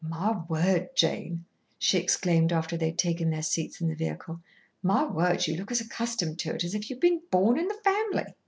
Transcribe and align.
"My 0.03 0.35
word, 0.49 0.95
Jane!" 0.95 1.45
she 1.77 1.99
exclaimed 1.99 2.51
after 2.51 2.75
they 2.75 2.87
had 2.87 2.97
taken 2.97 3.29
their 3.29 3.43
seats 3.43 3.79
in 3.81 3.87
the 3.87 3.93
vehicle. 3.93 4.41
"My 4.81 5.03
word, 5.05 5.45
you 5.45 5.55
look 5.55 5.71
as 5.71 5.79
accustomed 5.81 6.39
to 6.39 6.55
it 6.55 6.63
as 6.63 6.73
if 6.73 6.89
you 6.89 6.95
had 6.95 7.01
been 7.01 7.21
born 7.29 7.59
in 7.59 7.67
the 7.67 7.77
family." 7.83 8.33